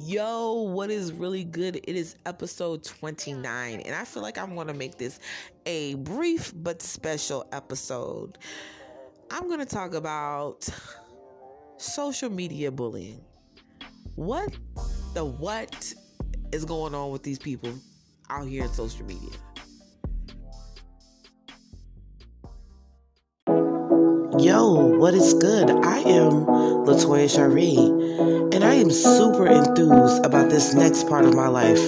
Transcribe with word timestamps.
Yo, 0.00 0.52
what 0.52 0.92
is 0.92 1.12
really 1.12 1.42
good? 1.42 1.76
It 1.76 1.96
is 1.96 2.14
episode 2.24 2.84
29, 2.84 3.80
and 3.80 3.94
I 3.96 4.04
feel 4.04 4.22
like 4.22 4.38
I'm 4.38 4.54
going 4.54 4.68
to 4.68 4.74
make 4.74 4.96
this 4.96 5.18
a 5.66 5.94
brief 5.94 6.52
but 6.54 6.80
special 6.80 7.44
episode. 7.50 8.38
I'm 9.32 9.48
going 9.48 9.58
to 9.58 9.66
talk 9.66 9.94
about 9.94 10.68
social 11.78 12.30
media 12.30 12.70
bullying. 12.70 13.20
What 14.14 14.54
the 15.14 15.24
what 15.24 15.92
is 16.52 16.64
going 16.64 16.94
on 16.94 17.10
with 17.10 17.24
these 17.24 17.40
people 17.40 17.74
out 18.30 18.46
here 18.46 18.62
in 18.62 18.72
social 18.72 19.04
media? 19.04 19.30
Yo, 24.38 24.72
what 24.72 25.12
is 25.12 25.34
good? 25.34 25.68
I 25.70 25.98
am 25.98 26.46
Latoya 26.86 27.28
Cherie, 27.28 27.76
and 27.76 28.64
I 28.64 28.74
am 28.74 28.90
super 28.90 29.46
enthused 29.46 30.24
about 30.24 30.48
this 30.48 30.72
next 30.72 31.06
part 31.06 31.26
of 31.26 31.34
my 31.34 31.48
life. 31.48 31.78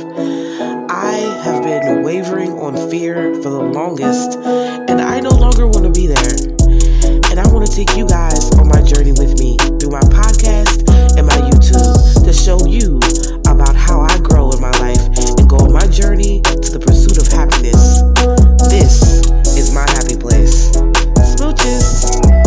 I 0.91 1.15
have 1.43 1.65
been 1.65 2.03
wavering 2.03 2.53
on 2.59 2.91
fear 2.91 3.35
for 3.37 3.49
the 3.49 3.63
longest, 3.63 4.37
and 4.39 5.01
I 5.01 5.21
no 5.21 5.31
longer 5.31 5.67
want 5.67 5.85
to 5.87 5.91
be 5.99 6.07
there. 6.07 6.37
And 7.31 7.41
I 7.41 7.49
want 7.51 7.67
to 7.67 7.73
take 7.75 7.97
you 7.97 8.07
guys 8.07 8.51
on 8.59 8.69
my 8.69 8.83
journey 8.83 9.13
with 9.13 9.41
me 9.41 9.57
through 9.81 9.91
my 9.91 10.05
podcast 10.13 10.85
and 11.17 11.27
my 11.27 11.41
YouTube 11.49 12.25
to 12.25 12.33
show 12.35 12.67
you 12.67 12.99
about 13.51 13.75
how 13.75 14.01
I 14.03 14.19
grow 14.19 14.51
in 14.51 14.61
my 14.61 14.73
life 14.81 15.01
and 15.39 15.49
go 15.49 15.57
on 15.57 15.73
my 15.73 15.87
journey 15.87 16.43
to 16.43 16.71
the 16.71 16.79
pursuit 16.79 17.17
of 17.17 17.27
happiness. 17.29 18.44
Smooches. 21.57 22.44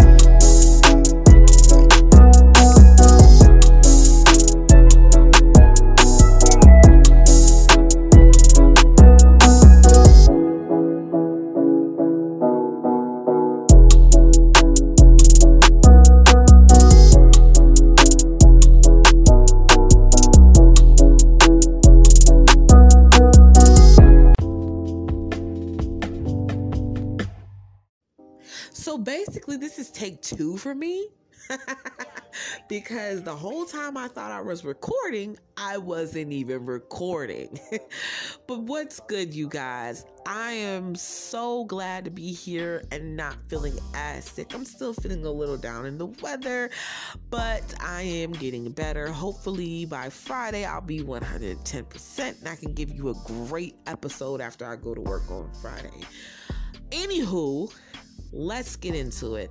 For 30.67 30.75
me. 30.75 31.07
because 32.67 33.23
the 33.23 33.33
whole 33.33 33.63
time 33.63 33.95
I 33.95 34.09
thought 34.09 34.33
I 34.33 34.41
was 34.41 34.65
recording, 34.65 35.37
I 35.55 35.77
wasn't 35.77 36.33
even 36.33 36.65
recording. 36.65 37.57
but 38.47 38.59
what's 38.63 38.99
good, 38.99 39.33
you 39.33 39.47
guys? 39.47 40.03
I 40.25 40.51
am 40.51 40.93
so 40.93 41.63
glad 41.63 42.03
to 42.03 42.11
be 42.11 42.33
here 42.33 42.83
and 42.91 43.15
not 43.15 43.37
feeling 43.47 43.79
as 43.93 44.25
sick. 44.25 44.53
I'm 44.53 44.65
still 44.65 44.91
feeling 44.91 45.25
a 45.25 45.31
little 45.31 45.55
down 45.55 45.85
in 45.85 45.97
the 45.97 46.07
weather, 46.07 46.69
but 47.29 47.73
I 47.79 48.01
am 48.01 48.33
getting 48.33 48.69
better. 48.71 49.07
Hopefully, 49.07 49.85
by 49.85 50.09
Friday, 50.09 50.65
I'll 50.65 50.81
be 50.81 50.99
110% 50.99 52.39
and 52.39 52.49
I 52.49 52.57
can 52.57 52.73
give 52.73 52.91
you 52.91 53.07
a 53.07 53.13
great 53.25 53.75
episode 53.85 54.41
after 54.41 54.65
I 54.65 54.75
go 54.75 54.93
to 54.93 54.99
work 54.99 55.31
on 55.31 55.49
Friday. 55.61 56.01
Anywho, 56.89 57.73
let's 58.31 58.75
get 58.75 58.95
into 58.95 59.35
it. 59.35 59.49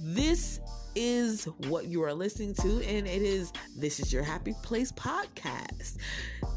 This 0.00 0.60
is 0.94 1.44
what 1.68 1.86
you 1.86 2.02
are 2.02 2.12
listening 2.12 2.54
to, 2.54 2.82
and 2.86 3.06
it 3.06 3.22
is 3.22 3.52
This 3.76 4.00
is 4.00 4.12
Your 4.12 4.22
Happy 4.22 4.54
Place 4.62 4.92
podcast. 4.92 5.96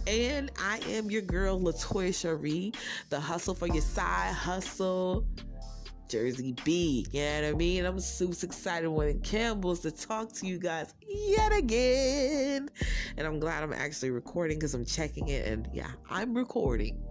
And 0.07 0.51
I 0.59 0.79
am 0.89 1.09
your 1.09 1.21
girl, 1.21 1.59
Latoya 1.59 2.13
Cherie, 2.13 2.73
the 3.09 3.19
hustle 3.19 3.55
for 3.55 3.67
your 3.67 3.81
side 3.81 4.33
hustle. 4.33 5.25
Jersey 6.07 6.53
B, 6.63 7.05
you 7.11 7.21
know 7.21 7.41
what 7.41 7.49
I 7.49 7.53
mean? 7.53 7.83
I'm 7.83 7.99
super 7.99 8.45
excited 8.45 8.87
when 8.87 9.19
Campbell's 9.21 9.79
to 9.81 9.91
talk 9.91 10.31
to 10.33 10.45
you 10.45 10.59
guys 10.59 10.93
yet 11.01 11.51
again. 11.51 12.69
And 13.17 13.25
I'm 13.25 13.39
glad 13.39 13.63
I'm 13.63 13.73
actually 13.73 14.11
recording 14.11 14.59
because 14.59 14.75
I'm 14.75 14.85
checking 14.85 15.29
it, 15.29 15.47
and 15.47 15.67
yeah, 15.73 15.89
I'm 16.09 16.35
recording. 16.35 17.03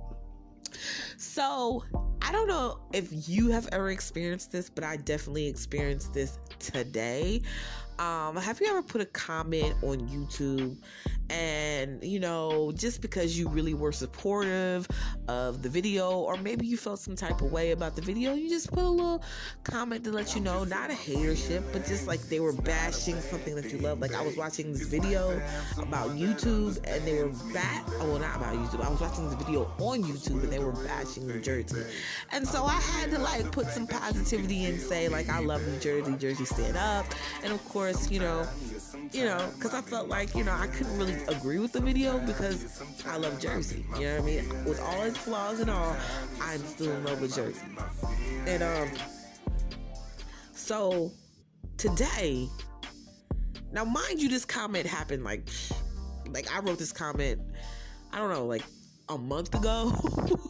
So, 1.17 1.85
I 2.23 2.33
don't 2.33 2.49
know 2.49 2.79
if 2.93 3.29
you 3.29 3.51
have 3.51 3.69
ever 3.73 3.91
experienced 3.91 4.51
this, 4.51 4.71
but 4.71 4.83
I 4.83 4.97
definitely 4.97 5.47
experienced 5.47 6.15
this 6.15 6.39
today. 6.59 7.43
Um, 7.99 8.37
have 8.37 8.61
you 8.61 8.67
ever 8.69 8.83
put 8.83 9.01
a 9.01 9.07
comment 9.07 9.75
on 9.83 10.01
YouTube 10.09 10.77
and 11.31 12.03
you 12.03 12.21
know, 12.21 12.73
just 12.75 13.01
because 13.01 13.39
you 13.39 13.49
really 13.49 13.75
were 13.75 13.93
supportive 13.93 14.87
of 15.29 15.63
the 15.63 15.69
video, 15.69 16.19
or 16.19 16.37
maybe 16.37 16.67
you 16.67 16.77
felt 16.77 17.01
some 17.01 17.17
type 17.17 17.41
of 17.41 17.53
way 17.53 17.71
about 17.73 17.97
the 17.97 18.03
video, 18.03 18.35
you 18.35 18.49
just 18.49 18.73
put 18.73 18.85
a 18.85 18.89
little 18.89 19.23
comment 19.63 20.05
to 20.05 20.13
let 20.13 20.35
you 20.35 20.41
know, 20.41 20.65
not 20.65 20.91
a 20.91 20.95
hatership, 20.95 21.63
but 21.73 21.87
just 21.87 22.07
like 22.07 22.21
they 22.23 22.41
were 22.41 22.53
bashing 22.53 23.21
something 23.21 23.55
that 23.55 23.73
you 23.73 23.79
love. 23.79 24.01
Like 24.01 24.15
I 24.15 24.23
was 24.23 24.37
watching 24.37 24.73
this 24.73 24.87
video 24.87 25.41
about 25.79 26.11
YouTube 26.11 26.79
and 26.85 27.07
they 27.07 27.23
were 27.23 27.33
bat 27.53 27.85
oh, 28.01 28.11
well 28.11 28.19
not 28.19 28.37
about 28.37 28.55
YouTube. 28.55 28.85
I 28.85 28.89
was 28.89 29.01
watching 29.01 29.29
this 29.29 29.35
video 29.43 29.73
on 29.79 30.03
YouTube 30.03 30.43
and 30.43 30.53
they 30.53 30.59
were 30.59 30.73
bashing 30.73 31.27
New 31.27 31.41
Jersey. 31.41 31.85
And 32.33 32.47
so 32.47 32.65
I 32.65 32.81
had 32.81 33.11
to 33.11 33.19
like 33.19 33.51
put 33.53 33.67
some 33.69 33.87
positivity 33.87 34.65
and 34.65 34.81
say 34.81 35.09
like 35.09 35.29
I 35.29 35.41
love 35.41 35.67
New 35.67 35.79
Jersey, 35.79 36.17
Jersey 36.17 36.45
stand 36.45 36.77
up. 36.77 37.07
And 37.43 37.53
of 37.53 37.65
course, 37.69 38.11
you 38.11 38.21
know, 38.21 38.47
you 39.13 39.25
know, 39.25 39.51
because 39.55 39.75
I 39.75 39.81
felt 39.81 40.09
like, 40.09 40.35
you 40.35 40.45
know, 40.45 40.53
I 40.53 40.67
couldn't 40.67 40.97
really 40.99 41.14
agree 41.29 41.59
with 41.59 41.73
the 41.73 41.81
video 41.81 42.19
because 42.21 42.83
I 43.07 43.17
love 43.17 43.41
Jersey. 43.41 43.85
You 43.99 44.07
know 44.07 44.15
what 44.15 44.23
I 44.23 44.27
mean? 44.27 44.65
With 44.65 44.81
all 44.81 45.03
its 45.03 45.19
flaws 45.19 45.61
and 45.61 45.71
all, 45.71 45.97
I'm 46.41 46.65
still 46.65 46.93
in 46.93 47.05
love 47.05 47.21
with 47.21 47.35
Jersey. 47.35 47.61
And 48.47 48.63
um 48.63 48.91
so 50.53 51.13
today, 51.77 52.49
now 53.73 53.85
mind 53.85 54.23
you, 54.23 54.29
this 54.29 54.45
comment 54.45 54.87
happened 54.87 55.25
like 55.25 55.49
like 56.31 56.51
I 56.55 56.61
wrote 56.61 56.79
this 56.79 56.93
comment, 56.93 57.41
I 58.13 58.19
don't 58.19 58.31
know, 58.31 58.47
like 58.47 58.65
a 59.09 59.19
month 59.19 59.55
ago. 59.55 59.93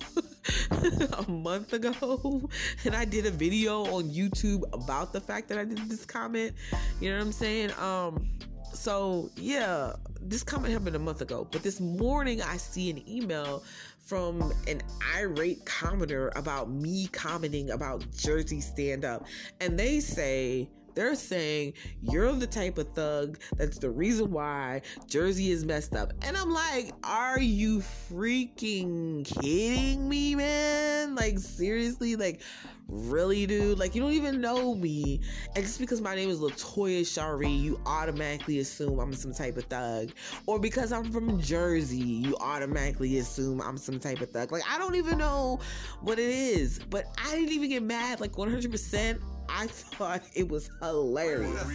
a 1.18 1.30
month 1.30 1.72
ago 1.72 2.48
and 2.84 2.94
I 2.94 3.06
did 3.06 3.24
a 3.24 3.30
video 3.30 3.84
on 3.86 4.04
YouTube 4.04 4.62
about 4.74 5.12
the 5.12 5.20
fact 5.20 5.48
that 5.48 5.58
I 5.58 5.64
did 5.64 5.78
this 5.88 6.04
comment. 6.04 6.54
You 7.00 7.10
know 7.10 7.16
what 7.16 7.24
I'm 7.24 7.32
saying? 7.32 7.72
Um 7.78 8.28
so 8.74 9.30
yeah, 9.36 9.94
this 10.24 10.42
comment 10.42 10.72
happened 10.72 10.96
a 10.96 11.00
month 11.00 11.20
ago, 11.20 11.46
but 11.50 11.62
this 11.62 11.80
morning 11.80 12.40
I 12.40 12.56
see 12.56 12.90
an 12.90 13.08
email 13.08 13.62
from 13.98 14.52
an 14.66 14.82
irate 15.16 15.64
commenter 15.64 16.34
about 16.36 16.70
me 16.70 17.08
commenting 17.08 17.70
about 17.70 18.04
Jersey 18.16 18.60
stand 18.60 19.04
up. 19.04 19.26
And 19.60 19.78
they 19.78 20.00
say 20.00 20.68
they're 20.94 21.14
saying 21.14 21.74
you're 22.02 22.32
the 22.32 22.46
type 22.46 22.78
of 22.78 22.88
thug 22.94 23.38
that's 23.56 23.78
the 23.78 23.90
reason 23.90 24.30
why 24.30 24.82
Jersey 25.08 25.50
is 25.50 25.64
messed 25.64 25.94
up. 25.94 26.12
And 26.22 26.36
I'm 26.36 26.50
like, 26.50 26.92
are 27.02 27.40
you 27.40 27.80
freaking 27.80 29.24
kidding 29.24 30.08
me, 30.08 30.34
man? 30.34 31.14
Like, 31.14 31.38
seriously? 31.38 32.16
Like, 32.16 32.40
really, 32.88 33.46
dude? 33.46 33.78
Like, 33.78 33.94
you 33.94 34.00
don't 34.00 34.12
even 34.12 34.40
know 34.40 34.74
me. 34.74 35.20
And 35.54 35.64
just 35.64 35.78
because 35.78 36.00
my 36.00 36.14
name 36.14 36.30
is 36.30 36.40
Latoya 36.40 37.06
Cherie, 37.06 37.48
you 37.48 37.80
automatically 37.86 38.58
assume 38.60 38.98
I'm 38.98 39.12
some 39.12 39.32
type 39.32 39.56
of 39.56 39.64
thug. 39.64 40.10
Or 40.46 40.58
because 40.58 40.92
I'm 40.92 41.10
from 41.10 41.40
Jersey, 41.40 41.98
you 41.98 42.36
automatically 42.40 43.18
assume 43.18 43.60
I'm 43.60 43.78
some 43.78 43.98
type 43.98 44.20
of 44.20 44.30
thug. 44.30 44.52
Like, 44.52 44.62
I 44.68 44.78
don't 44.78 44.94
even 44.94 45.18
know 45.18 45.60
what 46.00 46.18
it 46.18 46.30
is. 46.30 46.80
But 46.90 47.06
I 47.18 47.34
didn't 47.34 47.52
even 47.52 47.70
get 47.70 47.82
mad, 47.82 48.20
like, 48.20 48.32
100%. 48.32 49.20
I 49.48 49.66
thought 49.68 50.22
it 50.34 50.48
was 50.48 50.70
hilarious. 50.80 51.70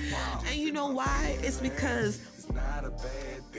And 0.48 0.56
you 0.56 0.72
know 0.72 0.92
why? 0.92 1.38
It's 1.42 1.60
because 1.60 2.39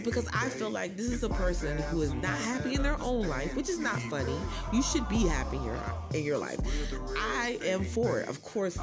because 0.04 0.26
I 0.32 0.48
feel 0.48 0.70
like 0.70 0.96
this 0.96 1.10
is 1.10 1.22
a 1.22 1.28
person 1.28 1.76
who 1.90 2.02
is 2.02 2.12
not 2.14 2.38
happy 2.38 2.74
in 2.74 2.82
their 2.82 3.00
own 3.00 3.28
life, 3.28 3.54
which 3.54 3.68
is 3.68 3.78
not 3.78 4.00
funny. 4.02 4.36
You 4.72 4.82
should 4.82 5.08
be 5.08 5.26
happy 5.26 5.56
in 5.56 5.64
your 5.64 5.78
in 6.14 6.24
your 6.24 6.38
life. 6.38 6.58
I 7.16 7.58
am 7.64 7.84
for 7.84 8.20
it, 8.20 8.28
of 8.28 8.42
course. 8.42 8.78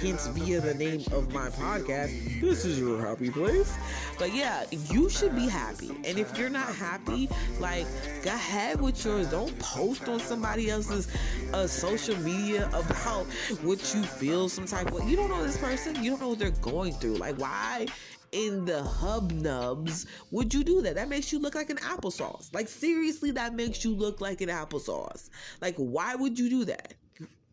Hence, 0.00 0.26
via 0.28 0.60
the 0.60 0.74
name 0.74 1.02
of 1.12 1.32
my 1.32 1.48
podcast, 1.50 2.40
this 2.40 2.64
is 2.64 2.78
your 2.78 3.00
happy 3.00 3.30
place. 3.30 3.76
But 4.18 4.34
yeah, 4.34 4.64
you 4.90 5.08
should 5.10 5.34
be 5.34 5.48
happy. 5.48 5.90
And 6.04 6.18
if 6.18 6.36
you're 6.38 6.50
not 6.50 6.74
happy, 6.74 7.28
like 7.60 7.86
go 8.22 8.30
ahead 8.30 8.80
with 8.80 9.04
yours. 9.04 9.30
Don't 9.30 9.56
post 9.58 10.08
on 10.08 10.20
somebody 10.20 10.70
else's 10.70 11.08
uh, 11.52 11.66
social 11.66 12.16
media 12.18 12.68
about 12.68 13.26
what 13.62 13.94
you 13.94 14.02
feel 14.02 14.48
some 14.48 14.66
type 14.66 14.92
of. 14.92 15.08
You 15.08 15.16
don't 15.16 15.30
know 15.30 15.42
this 15.42 15.58
person. 15.58 16.02
You 16.02 16.12
don't 16.12 16.20
know 16.20 16.28
what 16.30 16.38
they're 16.38 16.50
going 16.50 16.92
through. 16.94 17.16
Like 17.16 17.38
why? 17.38 17.86
In 18.34 18.64
the 18.64 18.82
hub 18.82 19.30
nubs 19.30 20.06
would 20.32 20.52
you 20.52 20.64
do 20.64 20.82
that? 20.82 20.96
That 20.96 21.08
makes 21.08 21.32
you 21.32 21.38
look 21.38 21.54
like 21.54 21.70
an 21.70 21.76
applesauce. 21.78 22.52
Like, 22.52 22.68
seriously, 22.68 23.30
that 23.30 23.54
makes 23.54 23.84
you 23.84 23.94
look 23.94 24.20
like 24.20 24.40
an 24.40 24.48
applesauce. 24.48 25.30
Like, 25.62 25.76
why 25.76 26.16
would 26.16 26.38
you 26.38 26.50
do 26.50 26.64
that? 26.66 26.94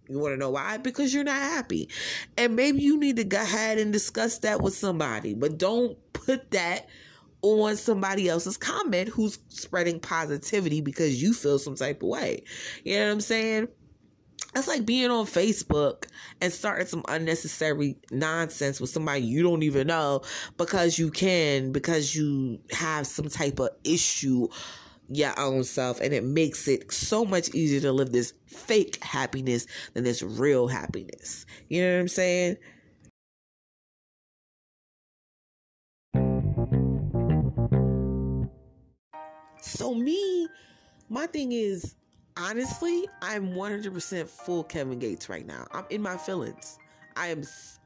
You 0.09 0.19
want 0.19 0.33
to 0.33 0.37
know 0.37 0.49
why? 0.49 0.77
Because 0.77 1.13
you're 1.13 1.23
not 1.23 1.39
happy. 1.39 1.87
And 2.35 2.55
maybe 2.55 2.81
you 2.81 2.97
need 2.97 3.15
to 3.17 3.23
go 3.23 3.41
ahead 3.41 3.77
and 3.77 3.93
discuss 3.93 4.39
that 4.39 4.61
with 4.61 4.75
somebody, 4.75 5.35
but 5.35 5.57
don't 5.57 5.97
put 6.11 6.51
that 6.51 6.89
on 7.43 7.77
somebody 7.77 8.27
else's 8.27 8.57
comment 8.57 9.09
who's 9.09 9.39
spreading 9.49 9.99
positivity 9.99 10.81
because 10.81 11.21
you 11.21 11.33
feel 11.33 11.59
some 11.59 11.75
type 11.75 12.03
of 12.03 12.09
way. 12.09 12.43
You 12.83 12.97
know 12.97 13.05
what 13.05 13.13
I'm 13.13 13.21
saying? 13.21 13.67
That's 14.53 14.67
like 14.67 14.85
being 14.85 15.11
on 15.11 15.25
Facebook 15.25 16.07
and 16.41 16.51
starting 16.51 16.87
some 16.87 17.03
unnecessary 17.07 17.97
nonsense 18.11 18.81
with 18.81 18.89
somebody 18.89 19.21
you 19.21 19.43
don't 19.43 19.63
even 19.63 19.87
know 19.87 20.21
because 20.57 20.99
you 20.99 21.09
can, 21.09 21.71
because 21.71 22.15
you 22.15 22.59
have 22.71 23.07
some 23.07 23.29
type 23.29 23.59
of 23.59 23.69
issue 23.83 24.47
your 25.13 25.37
own 25.37 25.63
self 25.63 25.99
and 25.99 26.13
it 26.13 26.23
makes 26.23 26.67
it 26.67 26.91
so 26.91 27.25
much 27.25 27.53
easier 27.53 27.81
to 27.81 27.91
live 27.91 28.11
this 28.11 28.33
fake 28.47 29.03
happiness 29.03 29.67
than 29.93 30.03
this 30.03 30.23
real 30.23 30.67
happiness. 30.67 31.45
You 31.69 31.81
know 31.81 31.95
what 31.95 32.01
I'm 32.01 32.07
saying? 32.07 32.57
So 39.61 39.93
me, 39.93 40.47
my 41.09 41.27
thing 41.27 41.51
is 41.51 41.95
honestly, 42.37 43.07
I'm 43.21 43.53
100% 43.53 44.27
full 44.27 44.63
Kevin 44.63 44.99
Gates 44.99 45.29
right 45.29 45.45
now. 45.45 45.67
I'm 45.71 45.85
in 45.89 46.01
my 46.01 46.17
feelings. 46.17 46.79
I 47.15 47.27
am 47.27 47.43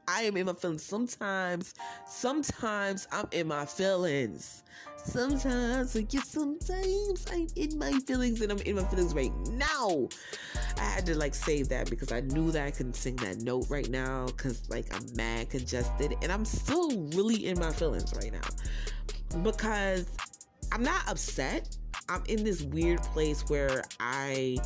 I 0.08 0.22
am 0.22 0.36
in 0.36 0.46
my 0.46 0.52
feelings. 0.52 0.84
Sometimes, 0.84 1.74
sometimes 2.06 3.08
I'm 3.10 3.26
in 3.32 3.48
my 3.48 3.66
feelings. 3.66 4.62
Sometimes, 5.04 5.94
like, 5.94 6.12
yeah, 6.12 6.20
sometimes 6.22 7.26
I'm 7.32 7.48
in 7.56 7.78
my 7.78 7.92
feelings 8.06 8.40
and 8.40 8.52
I'm 8.52 8.58
in 8.58 8.76
my 8.76 8.84
feelings 8.84 9.14
right 9.14 9.32
now. 9.50 10.08
I 10.78 10.84
had 10.84 11.06
to 11.06 11.16
like 11.16 11.34
save 11.34 11.68
that 11.70 11.90
because 11.90 12.12
I 12.12 12.20
knew 12.20 12.50
that 12.52 12.66
I 12.66 12.70
couldn't 12.70 12.94
sing 12.94 13.16
that 13.16 13.38
note 13.38 13.66
right 13.68 13.88
now 13.88 14.26
because 14.26 14.68
like 14.68 14.94
I'm 14.94 15.04
mad 15.16 15.50
congested 15.50 16.16
and 16.22 16.30
I'm 16.30 16.44
still 16.44 16.90
really 17.08 17.46
in 17.46 17.58
my 17.58 17.72
feelings 17.72 18.12
right 18.14 18.32
now 18.32 19.42
because 19.42 20.06
I'm 20.72 20.82
not 20.82 21.08
upset. 21.08 21.76
I'm 22.08 22.22
in 22.28 22.44
this 22.44 22.62
weird 22.62 23.02
place 23.02 23.48
where 23.48 23.82
I 24.00 24.58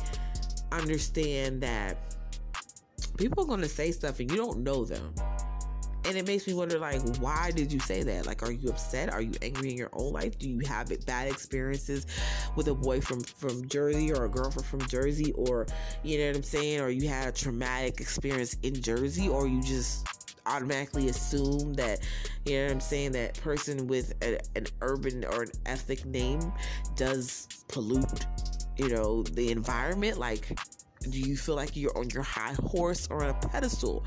understand 0.71 1.61
that 1.63 1.97
people 3.17 3.43
are 3.43 3.47
going 3.47 3.61
to 3.61 3.69
say 3.69 3.91
stuff 3.91 4.19
and 4.19 4.29
you 4.31 4.37
don't 4.37 4.59
know 4.59 4.85
them. 4.85 5.13
And 6.03 6.17
it 6.17 6.25
makes 6.25 6.47
me 6.47 6.55
wonder, 6.55 6.79
like, 6.79 6.99
why 7.17 7.51
did 7.51 7.71
you 7.71 7.79
say 7.79 8.01
that? 8.01 8.25
Like, 8.25 8.41
are 8.41 8.51
you 8.51 8.69
upset? 8.69 9.13
Are 9.13 9.21
you 9.21 9.33
angry 9.43 9.69
in 9.69 9.77
your 9.77 9.91
own 9.93 10.11
life? 10.13 10.37
Do 10.39 10.49
you 10.49 10.59
have 10.67 10.91
bad 11.05 11.27
experiences 11.27 12.07
with 12.55 12.67
a 12.69 12.73
boy 12.73 13.01
from 13.01 13.21
from 13.21 13.67
Jersey 13.67 14.11
or 14.11 14.25
a 14.25 14.29
girlfriend 14.29 14.65
from 14.65 14.81
Jersey, 14.87 15.31
or 15.33 15.67
you 16.01 16.17
know 16.17 16.27
what 16.27 16.37
I'm 16.37 16.43
saying? 16.43 16.81
Or 16.81 16.89
you 16.89 17.07
had 17.07 17.27
a 17.27 17.31
traumatic 17.31 18.01
experience 18.01 18.57
in 18.63 18.81
Jersey, 18.81 19.29
or 19.29 19.47
you 19.47 19.61
just 19.61 20.07
automatically 20.45 21.09
assume 21.09 21.73
that 21.73 21.99
you 22.45 22.57
know 22.57 22.65
what 22.65 22.71
I'm 22.71 22.79
saying 22.79 23.11
that 23.13 23.39
person 23.41 23.87
with 23.87 24.13
a, 24.23 24.39
an 24.55 24.67
urban 24.81 25.25
or 25.25 25.43
an 25.43 25.51
ethnic 25.65 26.05
name 26.05 26.51
does 26.95 27.47
pollute 27.67 28.25
you 28.77 28.89
know 28.89 29.23
the 29.23 29.51
environment? 29.51 30.17
Like 30.17 30.57
do 31.09 31.19
you 31.19 31.35
feel 31.35 31.55
like 31.55 31.75
you're 31.75 31.97
on 31.97 32.09
your 32.09 32.23
high 32.23 32.55
horse 32.65 33.07
or 33.09 33.23
on 33.23 33.29
a 33.29 33.33
pedestal? 33.33 34.05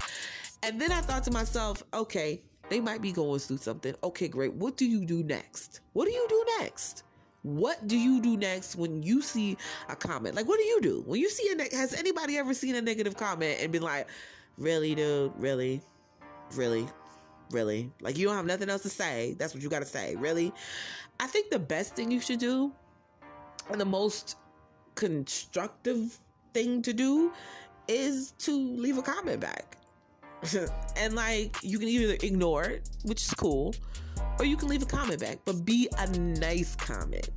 And 0.62 0.80
then 0.80 0.92
I 0.92 1.00
thought 1.00 1.24
to 1.24 1.30
myself 1.30 1.82
okay 1.92 2.42
they 2.70 2.80
might 2.80 3.02
be 3.02 3.12
going 3.12 3.40
through 3.40 3.58
something. 3.58 3.94
Okay 4.02 4.28
great. 4.28 4.54
What 4.54 4.76
do 4.76 4.86
you 4.86 5.04
do 5.04 5.22
next? 5.22 5.80
What 5.92 6.06
do 6.06 6.12
you 6.12 6.26
do 6.28 6.44
next? 6.60 7.04
What 7.42 7.86
do 7.86 7.98
you 7.98 8.22
do 8.22 8.38
next 8.38 8.74
when 8.76 9.02
you 9.02 9.20
see 9.20 9.58
a 9.90 9.96
comment? 9.96 10.34
Like 10.34 10.48
what 10.48 10.58
do 10.58 10.64
you 10.64 10.80
do? 10.80 11.02
When 11.06 11.20
you 11.20 11.28
see 11.28 11.50
a 11.52 11.54
ne- 11.56 11.76
has 11.76 11.92
anybody 11.92 12.38
ever 12.38 12.54
seen 12.54 12.74
a 12.74 12.80
negative 12.80 13.16
comment 13.16 13.58
and 13.60 13.70
been 13.70 13.82
like 13.82 14.08
really 14.56 14.94
dude? 14.94 15.32
Really 15.36 15.82
really 16.56 16.88
really 17.50 17.90
like 18.00 18.16
you 18.16 18.26
don't 18.26 18.36
have 18.36 18.46
nothing 18.46 18.68
else 18.68 18.82
to 18.82 18.88
say. 18.88 19.34
That's 19.38 19.54
what 19.54 19.62
you 19.62 19.68
got 19.68 19.80
to 19.80 19.86
say 19.86 20.16
really. 20.16 20.52
I 21.20 21.26
think 21.26 21.50
the 21.50 21.58
best 21.58 21.94
thing 21.94 22.10
you 22.10 22.20
should 22.20 22.40
do 22.40 22.72
and 23.70 23.80
the 23.80 23.84
most 23.84 24.36
constructive 24.94 26.18
thing 26.52 26.82
to 26.82 26.92
do 26.92 27.32
is 27.88 28.32
to 28.38 28.52
leave 28.52 28.98
a 28.98 29.02
comment 29.02 29.40
back. 29.40 29.76
And 30.96 31.14
like 31.14 31.56
you 31.62 31.78
can 31.78 31.88
either 31.88 32.16
ignore 32.22 32.64
it 32.64 32.88
which 33.02 33.22
is 33.22 33.34
cool 33.34 33.74
or 34.38 34.44
you 34.44 34.56
can 34.56 34.68
leave 34.68 34.82
a 34.82 34.86
comment 34.86 35.20
back 35.20 35.38
but 35.44 35.64
be 35.64 35.88
a 35.98 36.06
nice 36.18 36.76
comment. 36.76 37.30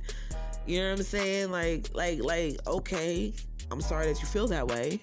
You 0.66 0.80
know 0.80 0.90
what 0.90 0.98
i'm 0.98 1.04
saying? 1.04 1.50
Like 1.50 1.90
like 1.94 2.22
like 2.22 2.58
okay 2.66 3.32
i'm 3.70 3.80
sorry 3.80 4.06
that 4.06 4.20
you 4.20 4.26
feel 4.26 4.46
that 4.48 4.66
way 4.66 5.00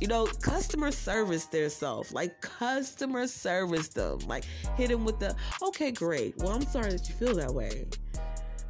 you 0.00 0.08
know, 0.08 0.26
customer 0.40 0.90
service 0.90 1.44
their 1.46 1.68
self. 1.68 2.12
Like 2.12 2.40
customer 2.40 3.26
service 3.26 3.88
them. 3.88 4.18
Like 4.26 4.44
hit 4.76 4.88
them 4.88 5.04
with 5.04 5.18
the, 5.20 5.36
okay, 5.62 5.90
great. 5.90 6.36
Well, 6.38 6.50
I'm 6.50 6.62
sorry 6.66 6.90
that 6.92 7.08
you 7.08 7.14
feel 7.14 7.34
that 7.36 7.52
way. 7.52 7.86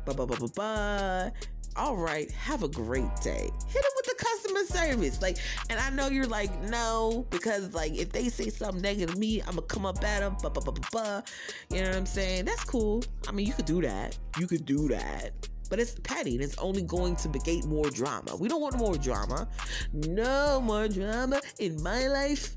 Ba 0.05 0.15
ba 0.15 0.27
ba 0.27 0.37
ba 0.37 0.49
ba. 0.55 1.33
All 1.77 1.97
right, 1.97 2.29
have 2.33 2.65
a 2.65 2.69
great 2.69 3.15
day. 3.23 3.49
Hit 3.69 3.83
them 3.83 3.93
with 3.97 4.07
the 4.07 4.15
customer 4.19 4.65
service. 4.65 5.23
Like, 5.23 5.39
and 5.71 5.79
I 5.79 5.89
know 5.91 6.09
you're 6.09 6.27
like, 6.27 6.51
no, 6.63 7.27
because 7.31 7.73
like 7.75 7.95
if 7.95 8.11
they 8.11 8.29
say 8.29 8.51
something 8.51 8.83
negative 8.83 9.15
to 9.15 9.21
me, 9.21 9.41
I'm 9.43 9.55
gonna 9.55 9.63
come 9.63 9.87
up 9.87 10.03
at 10.03 10.21
them. 10.21 10.37
Ba 10.43 10.51
ba 10.51 10.61
ba 10.61 10.73
ba 10.73 10.81
ba. 10.93 11.25
You 11.71 11.83
know 11.83 11.91
what 11.91 11.97
I'm 11.97 12.07
saying? 12.07 12.47
That's 12.47 12.65
cool. 12.65 13.05
I 13.29 13.33
mean, 13.33 13.47
you 13.47 13.53
could 13.53 13.67
do 13.67 13.81
that. 13.83 14.19
You 14.39 14.49
could 14.49 14.67
do 14.67 14.89
that 14.89 15.33
but 15.71 15.79
it's 15.79 15.95
petty 16.03 16.35
and 16.35 16.45
it's 16.45 16.59
only 16.59 16.83
going 16.83 17.17
to 17.17 17.29
negate 17.29 17.65
more 17.65 17.89
drama. 17.89 18.37
We 18.37 18.49
don't 18.49 18.61
want 18.61 18.77
more 18.77 18.97
drama. 18.97 19.49
No 19.93 20.61
more 20.61 20.89
drama 20.89 21.41
in 21.59 21.83
my 21.83 22.09
life. 22.09 22.57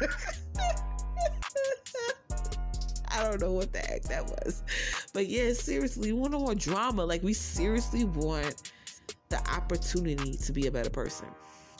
I 3.10 3.24
don't 3.24 3.40
know 3.40 3.52
what 3.52 3.72
the 3.72 3.78
heck 3.78 4.02
that 4.04 4.24
was. 4.26 4.62
But 5.12 5.26
yeah, 5.26 5.52
seriously, 5.54 6.12
we 6.12 6.20
want 6.20 6.34
more 6.34 6.54
drama. 6.54 7.04
Like, 7.04 7.22
we 7.22 7.32
seriously 7.32 8.04
want 8.04 8.70
the 9.28 9.38
opportunity 9.50 10.34
to 10.36 10.52
be 10.52 10.66
a 10.66 10.70
better 10.70 10.90
person. 10.90 11.26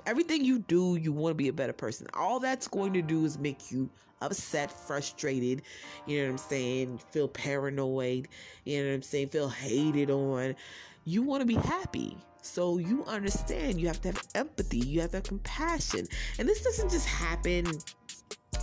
Everything 0.08 0.43
you 0.43 0.60
do, 0.60 0.96
you 0.96 1.12
want 1.12 1.32
to 1.32 1.34
be 1.34 1.49
a 1.49 1.52
better 1.52 1.75
person. 1.75 2.06
All 2.14 2.40
that's 2.40 2.66
going 2.66 2.94
to 2.94 3.02
do 3.02 3.26
is 3.26 3.38
make 3.38 3.70
you 3.70 3.90
upset, 4.22 4.72
frustrated, 4.72 5.60
you 6.06 6.16
know 6.16 6.25
what 6.25 6.31
I'm 6.31 6.38
saying, 6.38 6.99
feel 7.10 7.28
paranoid, 7.28 8.26
you 8.64 8.81
know 8.81 8.88
what 8.88 8.94
I'm 8.94 9.02
saying, 9.02 9.28
feel 9.28 9.50
hated 9.50 10.10
on. 10.10 10.56
You 11.05 11.20
want 11.20 11.43
to 11.43 11.46
be 11.46 11.56
happy. 11.56 12.16
So 12.40 12.78
you 12.78 13.05
understand 13.05 13.78
you 13.78 13.87
have 13.87 14.00
to 14.00 14.08
have 14.08 14.22
empathy, 14.34 14.78
you 14.78 15.02
have 15.02 15.10
to 15.10 15.19
have 15.19 15.25
compassion. 15.25 16.06
And 16.38 16.49
this 16.49 16.62
doesn't 16.62 16.90
just 16.90 17.06
happen 17.06 17.66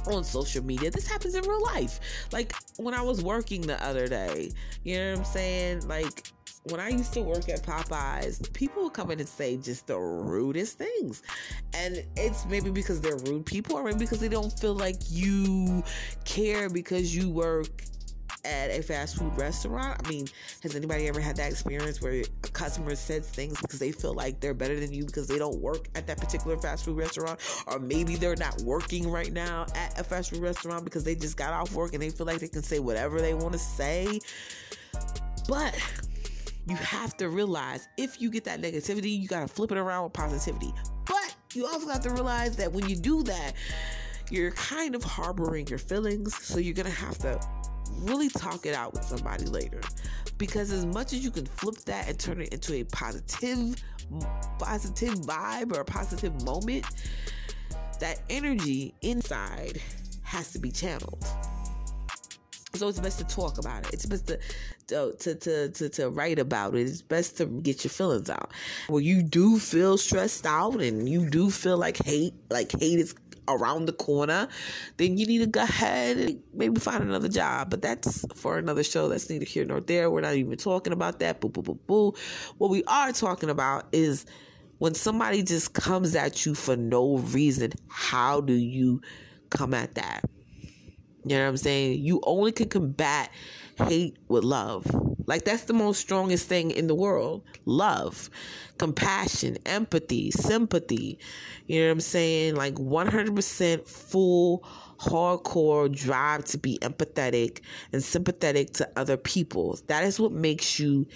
on 0.07 0.24
social 0.24 0.65
media. 0.65 0.89
This 0.89 1.07
happens 1.07 1.36
in 1.36 1.47
real 1.47 1.63
life. 1.63 2.00
Like 2.31 2.56
when 2.77 2.95
I 2.95 3.03
was 3.03 3.24
working 3.24 3.62
the 3.62 3.81
other 3.86 4.07
day, 4.07 4.50
you 4.83 4.97
know 4.97 5.12
what 5.12 5.19
I'm 5.19 5.25
saying? 5.25 5.88
Like 5.88 6.31
when 6.70 6.80
I 6.80 6.90
used 6.90 7.14
to 7.14 7.22
work 7.22 7.48
at 7.50 7.62
Popeyes, 7.64 8.52
people 8.54 8.84
would 8.84 8.94
come 8.94 9.12
in 9.12 9.19
and 9.19 9.30
say 9.30 9.57
just 9.57 9.88
the 9.88 9.98
rudest 9.98 10.78
things. 10.78 11.22
And 11.74 12.04
it's 12.16 12.45
maybe 12.45 12.72
because 12.72 13.02
they're 13.02 13.18
rude 13.18 13.45
people 13.45 13.76
or 13.76 13.84
maybe 13.84 14.00
because 14.00 14.19
they 14.19 14.30
don't 14.30 14.57
feel 14.60 14.74
like 14.74 14.98
you 15.10 15.84
care 16.24 16.69
because 16.69 17.16
you 17.16 17.30
work 17.30 17.68
at 18.44 18.69
a 18.69 18.81
fast 18.81 19.18
food 19.18 19.36
restaurant. 19.38 20.00
I 20.04 20.10
mean, 20.10 20.28
has 20.62 20.76
anybody 20.76 21.07
ever 21.07 21.19
had 21.19 21.36
that 21.38 21.52
experience 21.52 22.02
where 22.02 22.22
a 22.22 22.48
customer 22.50 22.95
says 22.95 23.28
things 23.28 23.60
because 23.62 23.80
they 23.80 23.92
feel 23.92 24.14
like 24.14 24.40
they're 24.40 24.54
better 24.54 24.80
than 24.80 24.94
you 24.94 25.06
because 25.06 25.28
they 25.28 25.38
don't 25.38 25.60
work 25.60 25.88
at 25.95 26.07
that 26.07 26.18
particular 26.18 26.57
fast 26.57 26.86
food 26.86 26.98
restaurant? 26.98 27.40
Or 27.68 27.80
maybe 27.80 28.16
they're 28.16 28.36
not 28.36 28.62
working 28.62 29.10
right 29.10 29.34
now 29.34 29.66
at 29.76 30.00
a 30.00 30.04
fast 30.04 30.31
food 30.31 30.42
restaurant 30.42 30.84
because 30.84 31.04
they 31.04 31.16
just 31.16 31.38
got 31.38 31.54
off 31.54 31.74
work 31.74 31.94
and 31.94 32.02
they 32.02 32.10
feel 32.10 32.26
like 32.26 32.40
they 32.40 32.48
can 32.48 32.64
say 32.64 32.80
whatever 32.80 33.22
they 33.22 33.34
want 33.34 33.54
to 33.54 33.60
say. 33.60 34.19
But 35.48 35.76
you 36.68 36.76
have 36.78 37.16
to 37.18 37.30
realize 37.30 37.88
if 37.98 38.22
you 38.22 38.30
get 38.30 38.44
that 38.45 38.62
negativity, 38.62 39.19
you 39.19 39.28
got 39.28 39.42
to 39.42 39.48
flip 39.48 39.72
it 39.72 39.78
around 39.78 40.04
with 40.04 40.14
positivity. 40.14 40.74
But 41.06 41.36
you 41.54 41.66
also 41.66 41.88
have 41.90 42.02
to 42.02 42.10
realize 42.10 42.56
that 42.57 42.72
when 42.72 42.90
you 42.90 42.95
do 42.95 43.24
that, 43.24 43.54
you're 44.31 44.52
kind 44.52 44.95
of 44.95 45.04
harboring 45.04 45.68
your 45.68 45.78
feelings. 45.78 46.36
So 46.36 46.57
you're 46.57 46.74
going 46.74 46.88
to 46.88 46.92
have 46.92 47.18
to 47.19 47.40
really 48.00 48.30
talk 48.30 48.66
it 48.66 48.74
out 48.74 48.94
with 48.94 49.04
somebody 49.04 49.45
later. 49.45 49.81
Because 50.38 50.72
as 50.72 50.86
much 50.86 51.14
as 51.14 51.24
you 51.24 51.31
can 51.31 51.45
flip 51.45 51.76
that 51.86 52.10
and 52.10 52.19
turn 52.19 52.42
it 52.42 52.54
into 52.54 52.74
a 52.74 52.84
positive, 52.86 53.76
positive 54.57 55.14
vibe 55.19 55.76
or 55.76 55.81
a 55.81 55.86
positive 55.86 56.44
moment, 56.44 56.86
that 58.00 58.22
energy 58.30 58.94
inside 59.02 59.80
has 60.24 60.52
to 60.52 60.60
be 60.60 60.72
channeled. 60.72 61.26
It's 62.82 63.00
best 63.00 63.20
to 63.20 63.26
talk 63.26 63.58
about 63.58 63.86
it. 63.86 63.94
It's 63.94 64.06
best 64.06 64.28
to 64.28 64.40
to, 64.88 65.16
to, 65.20 65.70
to, 65.70 65.90
to, 65.90 66.10
write 66.10 66.40
about 66.40 66.76
it. 66.76 66.82
It's 66.82 67.02
best 67.02 67.38
to 67.38 67.46
get 67.46 67.84
your 67.84 67.90
feelings 67.90 68.30
out. 68.30 68.52
When 68.88 69.04
you 69.04 69.24
do 69.24 69.58
feel 69.58 69.98
stressed 69.98 70.46
out 70.46 70.82
and 70.82 71.10
you 71.10 71.30
do 71.30 71.50
feel 71.50 71.78
like 71.78 71.98
hate, 72.04 72.34
like 72.52 72.72
hate 72.72 73.00
is 73.00 73.16
around 73.48 73.86
the 73.86 73.94
corner, 73.94 74.48
then 74.98 75.18
you 75.18 75.26
need 75.26 75.40
to 75.40 75.48
go 75.48 75.62
ahead 75.62 76.18
and 76.18 76.44
maybe 76.54 76.80
find 76.80 77.04
another 77.04 77.30
job. 77.30 77.70
But 77.70 77.82
that's 77.82 78.26
for 78.36 78.58
another 78.58 78.84
show. 78.84 79.08
That's 79.08 79.30
neither 79.30 79.46
here 79.46 79.66
nor 79.66 79.82
there. 79.82 80.12
We're 80.12 80.22
not 80.22 80.36
even 80.36 80.58
talking 80.58 80.94
about 80.94 81.20
that. 81.20 81.42
Boo, 81.42 81.50
boo, 81.50 81.62
boo, 81.62 81.80
boo. 81.88 82.14
What 82.58 82.70
we 82.70 82.84
are 82.86 83.12
talking 83.12 83.50
about 83.50 83.88
is 83.92 84.26
when 84.78 84.94
somebody 84.94 85.42
just 85.42 85.74
comes 85.74 86.16
at 86.16 86.46
you 86.46 86.54
for 86.54 86.76
no 86.76 87.18
reason, 87.18 87.72
how 87.88 88.42
do 88.42 88.54
you 88.54 89.02
come 89.50 89.74
at 89.74 89.96
that? 89.96 90.24
You 91.26 91.38
know 91.38 91.44
what 91.44 91.50
I'm 91.50 91.58
saying? 91.58 92.04
You 92.04 92.22
only 92.24 92.52
can 92.52 92.70
combat 92.70 93.32
hate 93.78 94.18
with 94.28 94.44
love. 94.44 94.86
Like 95.26 95.44
that's 95.44 95.64
the 95.64 95.74
most 95.74 96.00
strongest 96.00 96.48
thing 96.48 96.70
in 96.70 96.86
the 96.86 96.94
world. 96.94 97.44
Love, 97.66 98.30
compassion, 98.78 99.58
empathy, 99.66 100.30
sympathy. 100.30 101.18
You 101.66 101.82
know 101.82 101.88
what 101.88 101.94
I'm 101.94 102.00
saying? 102.02 102.56
Like 102.56 102.76
100% 102.76 103.88
full 103.88 104.64
hardcore 105.00 105.92
drive 105.92 106.46
to 106.46 106.60
be 106.60 106.78
empathetic 106.84 107.62
and 107.92 108.04
sympathetic 108.04 108.74
to 108.74 108.90
other 108.96 109.18
people. 109.18 109.80
That 109.88 110.04
is 110.04 110.20
what 110.20 110.32
makes 110.32 110.80
you 110.80 111.08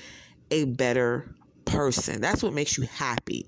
a 0.50 0.66
better 0.66 1.36
person. 1.66 2.20
That's 2.20 2.42
what 2.42 2.54
makes 2.54 2.80
you 2.80 2.86
happy. 2.86 3.48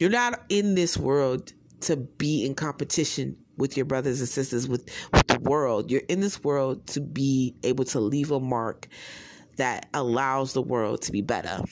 You're 0.00 0.10
not 0.10 0.42
in 0.48 0.74
this 0.74 0.96
world 0.96 1.52
to 1.82 1.96
be 1.96 2.44
in 2.44 2.54
competition 2.54 3.36
with 3.56 3.76
your 3.76 3.86
brothers 3.86 4.20
and 4.20 4.28
sisters 4.28 4.68
with, 4.68 4.88
with 5.12 5.26
the 5.26 5.40
world. 5.40 5.90
You're 5.90 6.02
in 6.08 6.20
this 6.20 6.42
world 6.42 6.86
to 6.88 7.00
be 7.00 7.54
able 7.62 7.84
to 7.86 8.00
leave 8.00 8.30
a 8.30 8.40
mark 8.40 8.88
that 9.56 9.88
allows 9.94 10.52
the 10.52 10.62
world 10.62 11.02
to 11.02 11.12
be 11.12 11.22
better. 11.22 11.62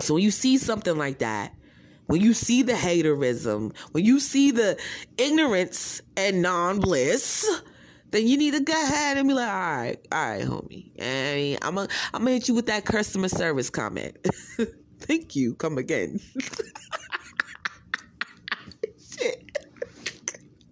So 0.00 0.14
when 0.14 0.22
you 0.22 0.30
see 0.30 0.58
something 0.58 0.96
like 0.96 1.18
that, 1.18 1.54
when 2.06 2.20
you 2.20 2.34
see 2.34 2.62
the 2.62 2.74
haterism, 2.74 3.74
when 3.92 4.04
you 4.04 4.20
see 4.20 4.50
the 4.50 4.78
ignorance 5.16 6.02
and 6.16 6.42
non 6.42 6.80
bliss, 6.80 7.62
then 8.10 8.26
you 8.28 8.36
need 8.36 8.52
to 8.52 8.60
go 8.60 8.72
ahead 8.72 9.16
and 9.16 9.26
be 9.26 9.34
like, 9.34 9.48
all 9.48 9.76
right, 9.76 10.06
all 10.12 10.28
right, 10.28 10.44
homie. 10.44 10.98
Mean, 10.98 11.58
I'm 11.62 11.74
gonna 11.74 11.88
I'm 12.12 12.20
gonna 12.20 12.32
hit 12.32 12.48
you 12.48 12.54
with 12.54 12.66
that 12.66 12.84
customer 12.84 13.28
service 13.28 13.70
comment. 13.70 14.16
Thank 15.00 15.34
you. 15.36 15.54
Come 15.54 15.78
again. 15.78 16.20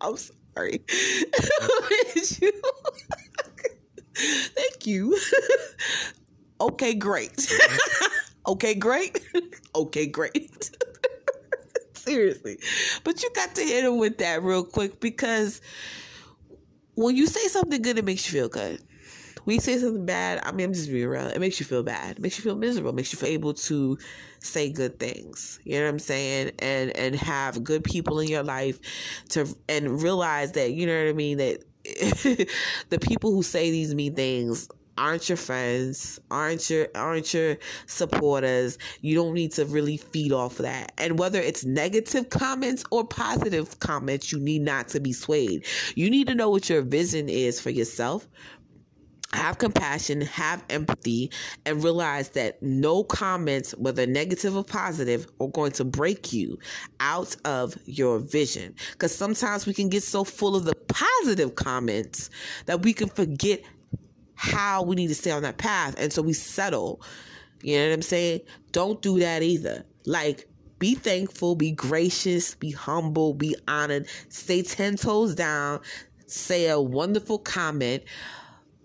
I'm 0.03 0.17
sorry. 0.17 0.83
Thank 4.15 4.87
you. 4.87 5.19
okay, 6.61 6.95
great. 6.95 7.53
okay, 8.47 8.75
great. 8.75 9.21
okay, 9.75 10.07
great. 10.07 10.71
Seriously. 11.95 12.59
But 13.05 13.23
you 13.23 13.31
got 13.35 13.55
to 13.55 13.63
hit 13.63 13.85
him 13.85 13.99
with 13.99 14.19
that 14.19 14.43
real 14.43 14.65
quick 14.65 15.01
because 15.01 15.61
when 16.95 17.17
you 17.17 17.27
say 17.27 17.47
something 17.49 17.81
good, 17.83 17.99
it 17.99 18.05
makes 18.05 18.27
you 18.27 18.41
feel 18.41 18.49
good. 18.49 18.81
You 19.47 19.61
say 19.61 19.79
something 19.79 20.07
bad, 20.07 20.41
I 20.45 20.53
mean, 20.53 20.67
I'm 20.67 20.73
just 20.73 20.91
being 20.91 21.09
real. 21.09 21.27
It 21.27 21.41
makes 21.41 21.59
you 21.59 21.67
feel 21.67 21.83
bad. 21.83 22.19
It 22.19 22.23
makes 22.23 22.39
you 22.39 22.45
feel 22.45 22.55
miserable. 22.55 22.91
It 22.91 22.97
makes 22.97 23.13
you 23.13 23.19
feel 23.19 23.29
able 23.29 23.55
to 23.55 23.99
say 24.39 24.71
good 24.71 24.99
things. 24.99 25.59
You 25.65 25.79
know 25.79 25.85
what 25.85 25.91
I'm 25.91 25.99
saying? 25.99 26.53
And 26.61 26.97
and 26.97 27.15
have 27.17 27.63
good 27.65 27.85
people 27.85 28.21
in 28.21 28.29
your 28.29 28.43
life 28.43 28.79
to 29.31 29.47
and 29.69 30.03
realize 30.03 30.53
that 30.53 30.73
you 30.73 30.87
know 30.87 30.97
what 30.97 31.09
I 31.09 31.13
mean 31.13 31.39
that 31.39 31.65
the 32.91 32.99
people 33.01 33.33
who 33.33 33.43
say 33.43 33.71
these 33.71 33.95
mean 33.95 34.15
things 34.15 34.69
aren't 34.99 35.29
your 35.29 35.37
friends, 35.37 36.21
aren't 36.31 36.69
your 36.71 36.89
aren't 36.95 37.33
your 37.35 37.57
supporters. 37.87 38.79
You 39.01 39.15
don't 39.15 39.35
need 39.35 39.53
to 39.53 39.65
really 39.65 39.97
feed 39.97 40.33
off 40.33 40.59
of 40.59 40.65
that. 40.65 40.93
And 40.99 41.19
whether 41.19 41.41
it's 41.41 41.65
negative 41.65 42.31
comments 42.31 42.85
or 42.91 43.05
positive 43.05 43.79
comments, 43.81 44.33
you 44.33 44.39
need 44.39 44.63
not 44.63 44.89
to 44.89 45.01
be 45.01 45.13
swayed. 45.13 45.67
You 45.95 46.11
need 46.11 46.29
to 46.29 46.35
know 46.35 46.51
what 46.51 46.69
your 46.69 46.83
vision 46.83 47.29
is 47.29 47.61
for 47.61 47.71
yourself. 47.71 48.29
Have 49.35 49.59
compassion, 49.59 50.21
have 50.21 50.63
empathy, 50.69 51.31
and 51.65 51.83
realize 51.83 52.31
that 52.31 52.63
no 52.63 53.03
comments, 53.03 53.73
whether 53.73 54.07
negative 54.07 54.57
or 54.57 54.65
positive, 54.65 55.27
are 55.41 55.49
going 55.49 55.73
to 55.73 55.85
break 55.85 56.33
you 56.33 56.59
out 57.01 57.35
of 57.45 57.77
your 57.87 58.19
vision. 58.19 58.75
Because 58.93 59.15
sometimes 59.15 59.67
we 59.67 59.73
can 59.73 59.89
get 59.89 60.03
so 60.03 60.23
full 60.23 60.55
of 60.55 60.65
the 60.65 60.75
positive 60.89 61.55
comments 61.55 62.29
that 62.67 62.83
we 62.83 62.93
can 62.93 63.09
forget 63.09 63.63
how 64.35 64.83
we 64.83 64.97
need 64.97 65.09
to 65.09 65.15
stay 65.15 65.31
on 65.31 65.43
that 65.43 65.57
path. 65.57 65.95
And 65.99 66.13
so 66.13 66.21
we 66.21 66.35
settle. 66.35 67.01
You 67.63 67.79
know 67.79 67.89
what 67.89 67.95
I'm 67.95 68.03
saying? 68.03 68.41
Don't 68.73 69.01
do 69.01 69.19
that 69.21 69.43
either. 69.43 69.85
Like, 70.05 70.49
be 70.79 70.97
thankful, 70.97 71.55
be 71.55 71.71
gracious, 71.71 72.57
be 72.57 72.73
humble, 72.73 73.35
be 73.35 73.55
honored, 73.69 74.09
stay 74.31 74.63
10 74.63 74.97
toes 74.97 75.35
down, 75.37 75.81
say 76.27 76.69
a 76.69 76.81
wonderful 76.81 77.39
comment, 77.39 78.03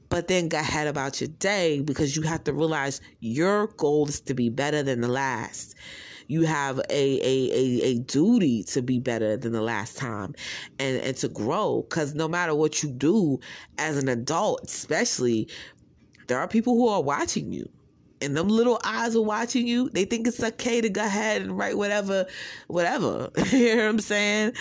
but 0.09 0.27
then 0.27 0.47
go 0.47 0.59
ahead 0.59 0.87
about 0.87 1.21
your 1.21 1.29
day 1.39 1.81
because 1.81 2.15
you 2.15 2.21
have 2.23 2.43
to 2.45 2.53
realize 2.53 3.01
your 3.19 3.67
goal 3.67 4.07
is 4.07 4.19
to 4.21 4.33
be 4.33 4.49
better 4.49 4.83
than 4.83 5.01
the 5.01 5.07
last 5.07 5.75
you 6.27 6.41
have 6.41 6.77
a, 6.77 6.83
a, 6.91 7.51
a, 7.53 7.81
a 7.83 7.99
duty 7.99 8.63
to 8.63 8.81
be 8.81 8.99
better 8.99 9.37
than 9.37 9.53
the 9.53 9.61
last 9.61 9.97
time 9.97 10.35
and, 10.77 10.97
and 11.01 11.15
to 11.17 11.29
grow. 11.29 11.85
Because 11.89 12.13
no 12.13 12.27
matter 12.27 12.53
what 12.53 12.83
you 12.83 12.89
do 12.89 13.39
as 13.77 13.97
an 13.97 14.09
adult, 14.09 14.65
especially, 14.65 15.47
there 16.27 16.37
are 16.37 16.47
people 16.47 16.75
who 16.75 16.89
are 16.89 17.01
watching 17.01 17.51
you 17.53 17.69
and 18.21 18.35
them 18.35 18.47
little 18.47 18.79
eyes 18.83 19.15
are 19.15 19.21
watching 19.21 19.67
you, 19.67 19.89
they 19.89 20.05
think 20.05 20.27
it's 20.27 20.41
okay 20.41 20.81
to 20.81 20.89
go 20.89 21.03
ahead 21.03 21.41
and 21.41 21.57
write 21.57 21.77
whatever, 21.77 22.25
whatever. 22.67 23.29
you 23.51 23.75
know 23.75 23.83
what 23.83 23.89
I'm 23.89 23.99
saying? 23.99 24.53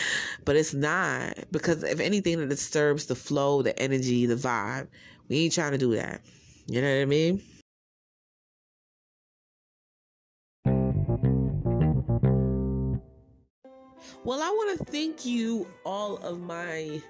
But 0.45 0.57
it's 0.57 0.75
not 0.75 1.35
because 1.51 1.83
if 1.83 2.01
anything 2.01 2.39
that 2.39 2.49
disturbs 2.49 3.07
the 3.07 3.15
flow, 3.15 3.63
the 3.63 3.79
energy, 3.81 4.27
the 4.27 4.35
vibe, 4.35 4.89
we 5.29 5.45
ain't 5.45 5.53
trying 5.53 5.73
to 5.73 5.79
do 5.79 5.95
that. 5.97 6.21
You 6.67 6.83
know 6.83 6.95
what 6.95 7.03
I 7.03 7.05
mean? 7.05 7.43
Well, 14.25 14.43
I 14.43 14.49
want 14.51 14.79
to 14.79 14.85
thank 14.85 15.25
you, 15.25 15.69
all 15.85 16.17
of 16.17 16.41
my 16.41 17.01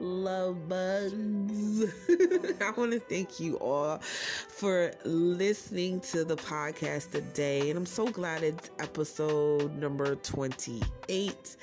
love 0.00 0.68
bugs. 0.68 1.14
I 2.60 2.70
want 2.76 2.92
to 2.92 3.00
thank 3.08 3.38
you 3.38 3.56
all 3.58 3.98
for 3.98 4.92
listening 5.04 6.00
to 6.00 6.24
the 6.24 6.36
podcast 6.36 7.12
today. 7.12 7.70
And 7.70 7.78
I'm 7.78 7.86
so 7.86 8.08
glad 8.08 8.42
it's 8.42 8.70
episode 8.80 9.76
number 9.76 10.16
28 10.16 11.56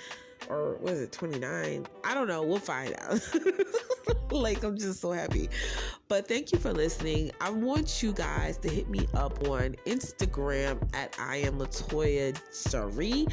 or 0.49 0.75
was 0.75 1.01
it 1.01 1.11
29? 1.11 1.85
I 2.03 2.13
don't 2.13 2.27
know. 2.27 2.43
We'll 2.43 2.59
find 2.59 2.95
out. 2.99 3.19
like, 4.31 4.63
I'm 4.63 4.77
just 4.77 5.01
so 5.01 5.11
happy. 5.11 5.49
But 6.07 6.27
thank 6.27 6.51
you 6.51 6.59
for 6.59 6.73
listening. 6.73 7.31
I 7.39 7.49
want 7.49 8.03
you 8.03 8.13
guys 8.13 8.57
to 8.57 8.69
hit 8.69 8.89
me 8.89 9.07
up 9.13 9.47
on 9.47 9.75
Instagram 9.85 10.81
at 10.93 11.15
I 11.19 11.37
am 11.37 11.59
Latoya 11.59 12.37
Cherie. 12.51 13.27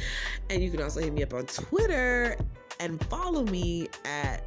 And 0.49 0.63
you 0.63 0.71
can 0.71 0.81
also 0.81 1.01
hit 1.01 1.13
me 1.13 1.23
up 1.23 1.33
on 1.33 1.45
Twitter 1.45 2.37
and 2.79 3.03
follow 3.05 3.43
me 3.43 3.89
at 4.05 4.45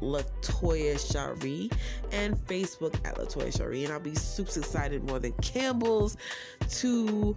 Latoya 0.00 0.98
Cherie 0.98 1.70
and 2.12 2.36
Facebook 2.46 2.94
at 3.06 3.16
Latoya 3.16 3.56
Cherie. 3.56 3.84
And 3.84 3.92
I'll 3.92 4.00
be 4.00 4.14
super 4.14 4.58
excited 4.58 5.08
more 5.08 5.18
than 5.18 5.32
Campbell's 5.34 6.16
to 6.70 7.36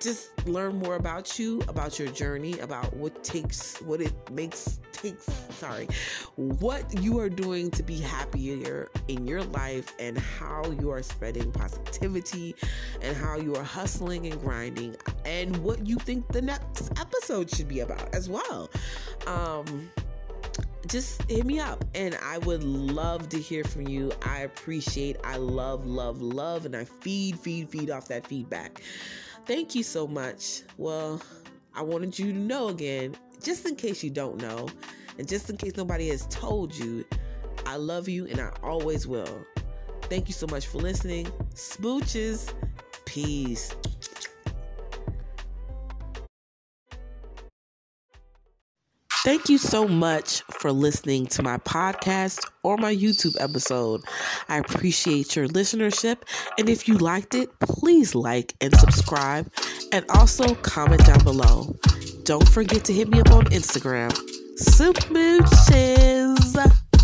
just 0.00 0.46
learn 0.46 0.78
more 0.78 0.96
about 0.96 1.38
you, 1.38 1.62
about 1.68 1.98
your 1.98 2.08
journey, 2.08 2.58
about 2.58 2.94
what 2.94 3.24
takes, 3.24 3.80
what 3.80 4.00
it 4.00 4.12
makes, 4.30 4.80
takes, 5.04 5.24
sorry, 5.50 5.88
what 6.36 7.02
you 7.02 7.18
are 7.18 7.28
doing 7.28 7.70
to 7.72 7.82
be 7.82 7.98
happier 7.98 8.88
in 9.08 9.26
your 9.26 9.42
life 9.44 9.92
and 9.98 10.18
how 10.18 10.64
you 10.80 10.90
are 10.90 11.02
spreading 11.02 11.52
positivity 11.52 12.54
and 13.02 13.16
how 13.16 13.36
you 13.36 13.54
are 13.54 13.64
hustling 13.64 14.26
and 14.26 14.40
grinding 14.40 14.96
and 15.24 15.56
what 15.58 15.86
you 15.86 15.96
think 15.96 16.26
the 16.28 16.42
next 16.42 16.90
episode 16.98 17.50
should 17.50 17.68
be 17.68 17.80
about 17.80 18.14
as 18.14 18.28
well. 18.28 18.70
Um, 19.26 19.90
just 20.86 21.22
hit 21.30 21.44
me 21.46 21.60
up 21.60 21.84
and 21.94 22.16
I 22.22 22.38
would 22.38 22.62
love 22.62 23.28
to 23.30 23.38
hear 23.38 23.64
from 23.64 23.88
you. 23.88 24.12
I 24.22 24.40
appreciate, 24.40 25.16
I 25.24 25.36
love, 25.36 25.86
love, 25.86 26.20
love, 26.20 26.66
and 26.66 26.76
I 26.76 26.84
feed, 26.84 27.38
feed, 27.38 27.68
feed 27.70 27.90
off 27.90 28.08
that 28.08 28.26
feedback. 28.26 28.82
Thank 29.46 29.74
you 29.74 29.82
so 29.82 30.06
much. 30.06 30.62
Well, 30.78 31.20
I 31.74 31.82
wanted 31.82 32.18
you 32.18 32.32
to 32.32 32.38
know 32.38 32.68
again, 32.68 33.16
just 33.44 33.68
in 33.68 33.76
case 33.76 34.02
you 34.02 34.10
don't 34.10 34.40
know, 34.40 34.68
and 35.18 35.28
just 35.28 35.50
in 35.50 35.56
case 35.56 35.76
nobody 35.76 36.08
has 36.08 36.26
told 36.26 36.74
you, 36.74 37.04
I 37.66 37.76
love 37.76 38.08
you 38.08 38.26
and 38.26 38.40
I 38.40 38.50
always 38.62 39.06
will. 39.06 39.44
Thank 40.02 40.28
you 40.28 40.34
so 40.34 40.46
much 40.46 40.66
for 40.66 40.78
listening. 40.78 41.26
Smooches. 41.54 42.52
Peace. 43.04 43.74
Thank 49.24 49.48
you 49.48 49.56
so 49.56 49.88
much 49.88 50.42
for 50.50 50.70
listening 50.70 51.26
to 51.28 51.42
my 51.42 51.56
podcast 51.56 52.46
or 52.62 52.76
my 52.76 52.94
YouTube 52.94 53.40
episode. 53.40 54.02
I 54.50 54.58
appreciate 54.58 55.34
your 55.34 55.48
listenership. 55.48 56.18
And 56.58 56.68
if 56.68 56.86
you 56.86 56.98
liked 56.98 57.34
it, 57.34 57.48
please 57.60 58.14
like 58.14 58.52
and 58.60 58.76
subscribe 58.76 59.50
and 59.92 60.04
also 60.10 60.54
comment 60.56 61.06
down 61.06 61.24
below. 61.24 61.74
Don't 62.24 62.48
forget 62.48 62.84
to 62.86 62.92
hit 62.92 63.08
me 63.08 63.20
up 63.20 63.30
on 63.32 63.44
Instagram. 63.46 64.10
Smooches. 64.58 65.44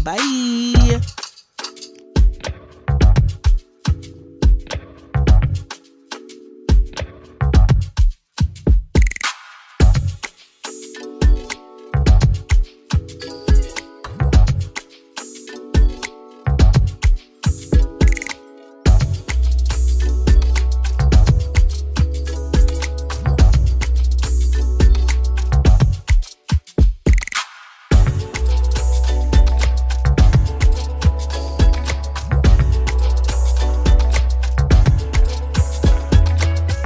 Bye. 0.03 1.01